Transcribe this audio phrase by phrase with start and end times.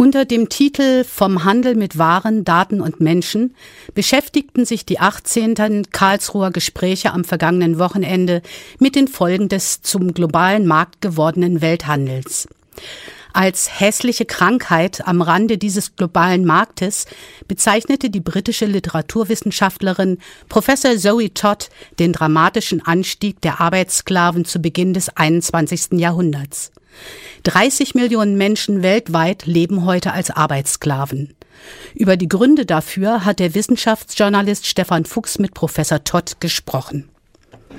[0.00, 3.56] Unter dem Titel Vom Handel mit Waren, Daten und Menschen
[3.94, 5.90] beschäftigten sich die 18.
[5.90, 8.40] Karlsruher Gespräche am vergangenen Wochenende
[8.78, 12.46] mit den Folgen des zum globalen Markt gewordenen Welthandels.
[13.32, 17.06] Als hässliche Krankheit am Rande dieses globalen Marktes
[17.46, 25.10] bezeichnete die britische Literaturwissenschaftlerin Professor Zoe Todd den dramatischen Anstieg der Arbeitssklaven zu Beginn des
[25.10, 25.98] 21.
[25.98, 26.72] Jahrhunderts.
[27.44, 31.34] 30 Millionen Menschen weltweit leben heute als Arbeitssklaven.
[31.94, 37.08] Über die Gründe dafür hat der Wissenschaftsjournalist Stefan Fuchs mit Professor Todd gesprochen.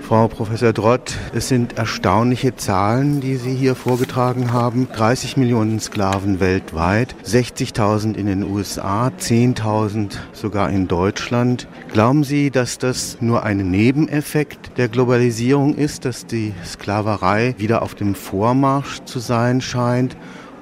[0.01, 4.87] Frau Professor Drott, es sind erstaunliche Zahlen, die Sie hier vorgetragen haben.
[4.91, 11.67] 30 Millionen Sklaven weltweit, 60.000 in den USA, 10.000 sogar in Deutschland.
[11.93, 17.93] Glauben Sie, dass das nur ein Nebeneffekt der Globalisierung ist, dass die Sklaverei wieder auf
[17.93, 20.17] dem Vormarsch zu sein scheint?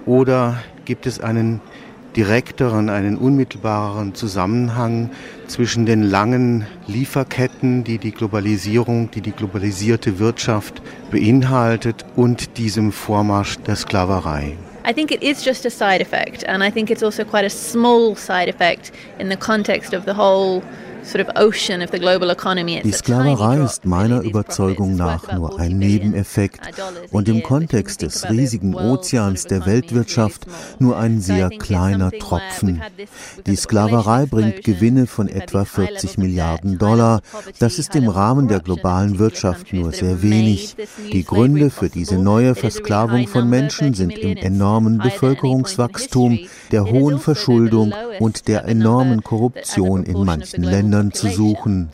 [0.05, 1.61] Oder gibt es einen
[2.17, 5.11] direkteren, einen unmittelbareren Zusammenhang
[5.47, 13.57] zwischen den langen Lieferketten, die die Globalisierung, die die globalisierte Wirtschaft beinhaltet und diesem Vormarsch
[13.59, 14.57] der Sklaverei.
[14.89, 17.49] I think it is just a side effect, and I think it's also quite a
[17.49, 20.63] small side effect in the context of the whole
[22.83, 26.59] die Sklaverei ist meiner Überzeugung nach nur ein Nebeneffekt
[27.11, 30.47] und im Kontext des riesigen Ozeans der Weltwirtschaft
[30.79, 32.81] nur ein sehr kleiner Tropfen.
[33.45, 37.21] Die Sklaverei bringt Gewinne von etwa 40 Milliarden Dollar.
[37.59, 40.75] Das ist im Rahmen der globalen Wirtschaft nur sehr wenig.
[41.11, 46.39] Die Gründe für diese neue Versklavung von Menschen sind im enormen Bevölkerungswachstum,
[46.71, 50.96] der hohen Verschuldung und der enormen Korruption in manchen Ländern.
[50.97, 51.89] Ländern zu suchen.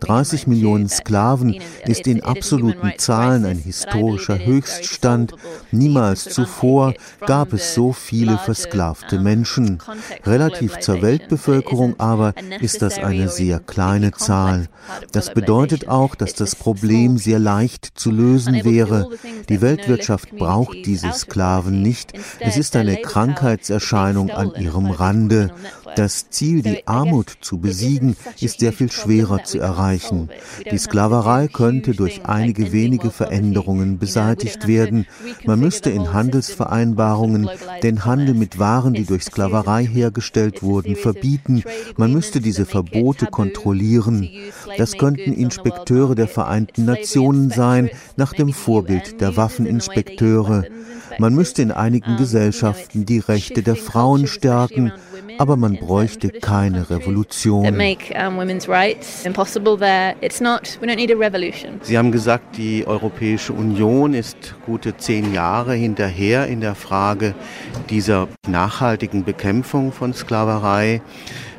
[0.00, 5.34] 30 Millionen Sklaven ist in absoluten Zahlen ein historischer Höchststand.
[5.70, 6.94] Niemals zuvor
[7.26, 9.78] gab es so viele versklavte Menschen.
[10.24, 14.68] Relativ zur Weltbevölkerung aber ist das eine sehr kleine Zahl.
[15.12, 19.08] Das bedeutet auch, dass das Problem sehr leicht zu lösen wäre.
[19.48, 22.12] Die Weltwirtschaft braucht diese Sklaven nicht.
[22.40, 25.50] Es ist eine Krankheitserscheinung an ihrem Rande.
[25.96, 30.30] Das Ziel, die Armut zu besiegen, ist sehr viel schwerer zu erreichen.
[30.70, 35.06] Die Sklaverei könnte durch einige wenige Veränderungen beseitigt werden.
[35.44, 37.48] Man müsste in Handelsvereinbarungen
[37.82, 41.62] den Handel mit Waren, die durch Sklaverei hergestellt wurden, verbieten.
[41.96, 44.28] Man müsste diese Verbote kontrollieren.
[44.78, 50.64] Das könnten Inspekteure der Vereinten Nationen sein, nach dem Vorbild der Waffeninspekteure.
[51.18, 54.92] Man müsste in einigen Gesellschaften die Rechte der Frauen stärken
[55.38, 57.64] aber man bräuchte keine Revolution.
[61.82, 67.34] Sie haben gesagt, die Europäische Union ist gute zehn Jahre hinterher in der Frage
[67.90, 71.02] dieser nachhaltigen Bekämpfung von Sklaverei.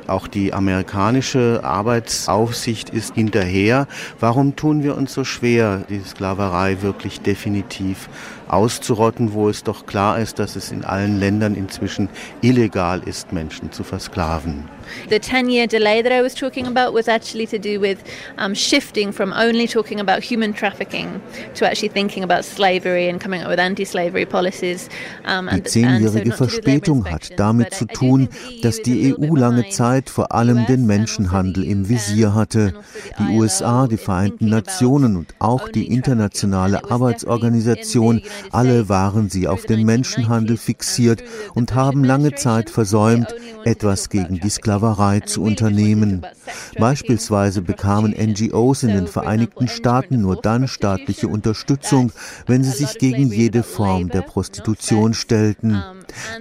[0.06, 3.86] Auch die amerikanische Arbeitsaufsicht ist hinterher.
[4.20, 8.10] Warum tun wir uns so schwer, die Sklaverei wirklich definitiv
[8.48, 12.08] auszurotten, wo es doch klar ist, dass es in allen Ländern inzwischen
[12.42, 14.64] illegal ist, Menschen zu versklaven?
[15.08, 17.98] The 10 year delay that I was talking about was actually to do with
[18.38, 21.20] um, shifting from only talking about human trafficking
[21.54, 24.88] to actually thinking about slavery and coming up with anti slavery policies.
[25.26, 28.28] Um, die zehnjährige so Verspätung hat damit zu tun,
[28.62, 32.74] dass die EU lange Zeit vor allem den Menschenhandel im Visier hatte.
[33.16, 39.64] Also die USA, die Vereinten Nationen und auch die Internationale Arbeitsorganisation alle waren sie auf
[39.64, 41.22] den Menschenhandel fixiert
[41.54, 43.34] und haben lange Zeit versäumt,
[43.64, 46.24] etwas gegen die Sklaverei zu unternehmen.
[46.78, 52.12] Beispielsweise bekamen NGOs in den Vereinigten Staaten nur dann staatliche Unterstützung,
[52.46, 55.82] wenn sie sich gegen jede Form der Prostitution stellten.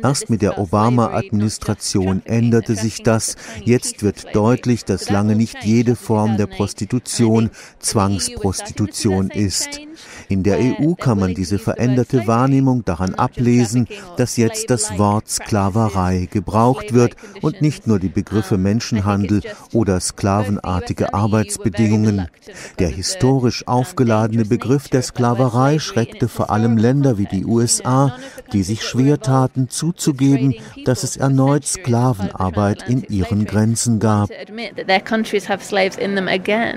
[0.01, 3.35] Erst mit der Obama-Administration änderte sich das.
[3.63, 7.49] Jetzt wird deutlich, dass lange nicht jede Form der Prostitution
[7.79, 9.79] Zwangsprostitution ist.
[10.29, 13.87] In der EU kann man diese veränderte Wahrnehmung daran ablesen,
[14.17, 19.41] dass jetzt das Wort Sklaverei gebraucht wird und nicht nur die Begriffe Menschenhandel
[19.71, 22.27] oder sklavenartige Arbeitsbedingungen.
[22.79, 28.15] Der historisch aufgeladene Begriff der Sklaverei schreckte vor allem Länder wie die USA,
[28.51, 34.29] die sich schwer taten zuzugeben, dass es erneut Sklavenarbeit in ihren Grenzen gab.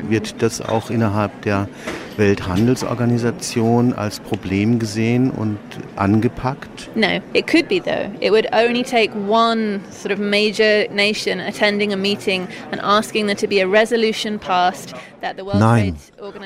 [0.08, 1.68] Wird das auch innerhalb der
[2.16, 5.58] Welthandelsorganisation Organisation als Problem gesehen und
[5.96, 6.90] angepackt?
[6.94, 8.10] No, it could be though.
[8.20, 13.36] It would only take one sort of major nation attending a meeting and asking there
[13.36, 14.94] to be a resolution passed
[15.58, 15.96] Nein,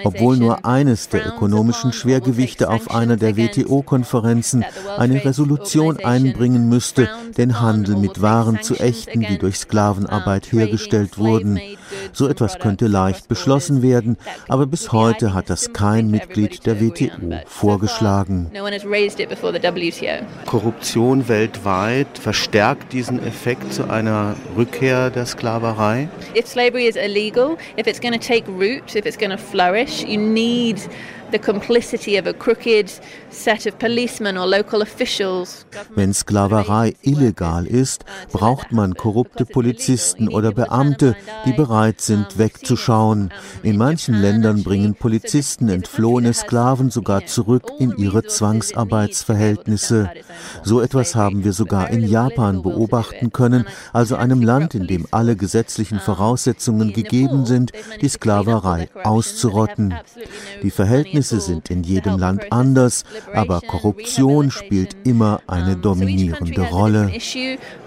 [0.04, 4.64] obwohl nur eines der ökonomischen Schwergewichte auf einer der WTO-Konferenzen
[4.96, 11.60] eine Resolution einbringen müsste, den Handel mit Waren zu ächten, die durch Sklavenarbeit hergestellt wurden.
[12.12, 14.16] So etwas könnte leicht beschlossen werden,
[14.48, 18.50] aber bis heute hat das kein Mitglied der WTO vorgeschlagen.
[20.46, 26.08] Korruption weltweit verstärkt diesen Effekt zu einer Rückkehr der Sklaverei?
[26.36, 30.04] If slavery is illegal, if it's going to take root, if it's going to flourish,
[30.04, 30.78] you need
[31.30, 32.90] the complicity of a crooked
[33.30, 35.66] set of policemen or local officials.
[35.94, 43.32] Wenn Sklaverei illegal ist, braucht man korrupte Polizisten oder Beamte, die bereit sind, wegzuschauen.
[43.62, 50.10] In manchen Ländern bringen Polizisten entflohene Sklaven sogar zurück in ihre Zwangsarbeitsverhältnisse.
[50.62, 55.36] So etwas haben wir sogar in Japan beobachten können, also einem Land, in dem alle
[55.36, 59.94] gesetzlichen Voraussetzungen gegeben sind, die Sklaverei auszurotten.
[60.62, 67.10] Die Verhältnisse Verhältnisse sind in jedem Land anders, aber Korruption spielt immer eine dominierende Rolle.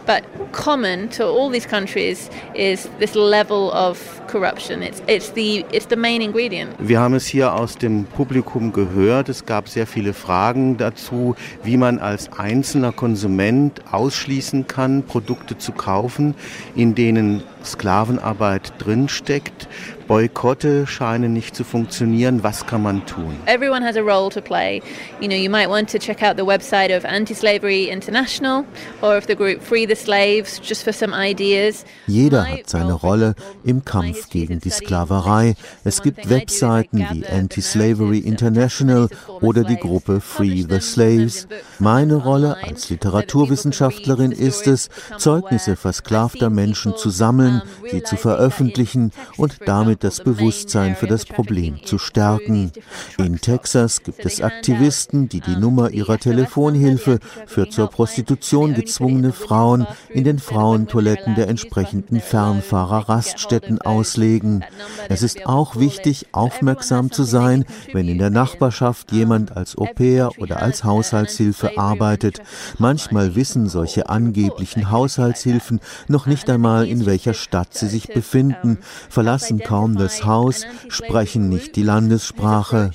[0.05, 3.97] But common to all these countries is this level of
[4.27, 4.81] corruption.
[4.81, 6.71] It's, it's, the, it's the main ingredient.
[6.79, 9.29] Wir haben es hier aus dem Publikum gehört.
[9.29, 15.71] Es gab sehr viele Fragen dazu, wie man als einzelner Konsument ausschließen kann, Produkte zu
[15.71, 16.35] kaufen,
[16.75, 19.67] in denen Sklavenarbeit drinsteckt.
[20.13, 22.43] Boykotte scheinen nicht zu funktionieren.
[22.43, 23.35] Was kann man tun?
[23.47, 24.79] Everyone has a role to play.
[25.19, 28.63] You know, you might want to check out the website of Anti-Slavery International
[29.01, 31.83] or of the group Free the Slaves just for some ideas.
[32.05, 33.33] Jeder hat seine Rolle
[33.63, 35.55] im Kampf gegen die Sklaverei.
[35.83, 39.09] Es gibt Webseiten wie Anti-Slavery International
[39.41, 41.47] oder die Gruppe Free the Slaves.
[41.79, 49.57] Meine Rolle als Literaturwissenschaftlerin ist es, Zeugnisse versklavter Menschen zu sammeln, sie zu veröffentlichen und
[49.65, 52.71] damit das Bewusstsein für das Problem zu stärken.
[53.17, 59.87] In Texas gibt es Aktivisten, die die Nummer ihrer Telefonhilfe für zur Prostitution gezwungene Frauen
[60.09, 64.63] in den Frauentoiletten der entsprechenden Fernfahrerraststätten auslegen.
[65.09, 70.61] Es ist auch wichtig, aufmerksam zu sein, wenn in der Nachbarschaft jemand als Au-pair oder
[70.61, 72.41] als Haushaltshilfe arbeitet.
[72.77, 78.79] Manchmal wissen solche angeblichen Haushaltshilfen noch nicht einmal, in welcher Stadt sie sich befinden,
[79.09, 82.91] verlassen kaum das Haus, sprechen nicht die Landessprache.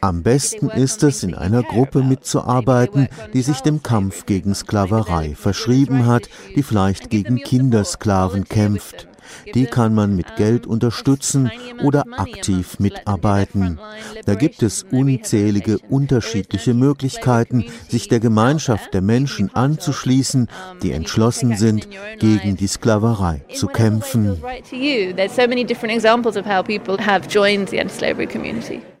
[0.00, 6.06] Am besten ist es, in einer Gruppe mitzuarbeiten, die sich dem Kampf gegen Sklaverei verschrieben
[6.06, 9.09] hat, die vielleicht gegen Kindersklaven kämpft.
[9.54, 11.50] Die kann man mit Geld unterstützen
[11.82, 13.78] oder aktiv mitarbeiten.
[14.26, 20.48] Da gibt es unzählige unterschiedliche Möglichkeiten, sich der Gemeinschaft der Menschen anzuschließen,
[20.82, 21.88] die entschlossen sind,
[22.18, 24.36] gegen die Sklaverei zu kämpfen.